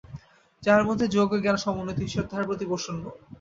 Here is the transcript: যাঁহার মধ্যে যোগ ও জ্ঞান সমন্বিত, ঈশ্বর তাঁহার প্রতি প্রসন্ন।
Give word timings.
যাঁহার 0.63 0.83
মধ্যে 0.85 1.05
যোগ 1.07 1.27
ও 1.31 1.41
জ্ঞান 1.41 1.57
সমন্বিত, 1.57 1.97
ঈশ্বর 1.99 2.23
তাঁহার 2.23 2.47
প্রতি 2.47 2.65
প্রসন্ন। 2.65 3.03